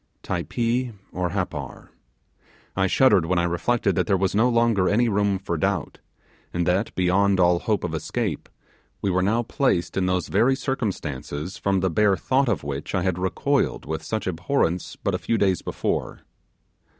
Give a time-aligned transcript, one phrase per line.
[0.23, 1.89] Typee or Happar?
[2.75, 5.99] I shuddered when I reflected that there was no longer any room for doubt;
[6.51, 8.49] and that, beyond all hope of escape,
[9.03, 13.03] we were now placed in those very circumstances from the bare thought of which I
[13.03, 16.21] had recoiled with such abhorrence but a few days before.